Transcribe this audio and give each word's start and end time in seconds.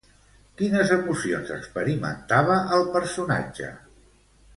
Quines 0.59 0.93
emocions 0.95 1.51
experimentava 1.57 2.57
el 2.79 2.87
personatge? 2.97 3.69